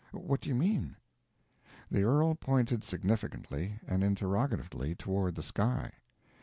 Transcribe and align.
What 0.13 0.41
do 0.41 0.49
you 0.49 0.55
mean?" 0.55 0.95
The 1.91 2.01
earl 2.05 2.33
pointed 2.33 2.83
significantly—and 2.83 4.03
interrogatively 4.03 4.95
toward 4.95 5.35
the 5.35 5.43
sky. 5.43 5.91